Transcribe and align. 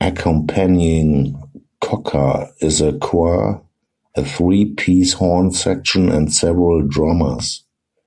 Accompanying 0.00 1.36
Cocker 1.80 2.48
is 2.60 2.80
a 2.80 2.92
choir, 2.92 3.60
a 4.14 4.22
three-piece 4.24 5.14
horn 5.14 5.50
section 5.50 6.08
and 6.08 6.32
several 6.32 6.86
drummers. 6.86 7.64